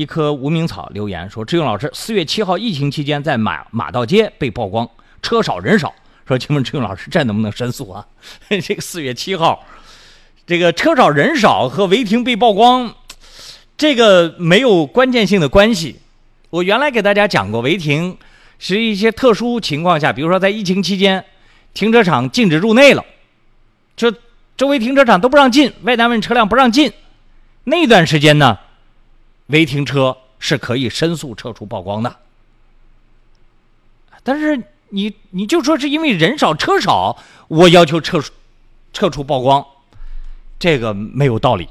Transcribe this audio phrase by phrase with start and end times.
[0.00, 4.88] 一棵无名草留言说：“志勇老师，四月七号疫情期间在马马道街被曝光
[5.20, 5.94] 车少人少，
[6.26, 8.06] 说请问志勇老师这能不能申诉啊？
[8.48, 9.62] 这个四月七号，
[10.46, 12.94] 这个车少人少和违停被曝光，
[13.76, 16.00] 这个没有关键性的关系。
[16.48, 18.16] 我原来给大家讲过，违停
[18.58, 21.22] 是一些特殊情况下，比如说在疫情期间，
[21.74, 23.04] 停车场禁止入内了，
[23.94, 24.10] 就
[24.56, 26.90] 周围停车场都不让进，外单位车辆不让进，
[27.64, 28.58] 那段时间呢？”
[29.50, 32.16] 违停车是可以申诉撤出曝光的，
[34.22, 37.18] 但是你你就说是因为人少车少，
[37.48, 38.22] 我要求撤
[38.92, 39.64] 撤除曝光，
[40.58, 41.68] 这个没有道理。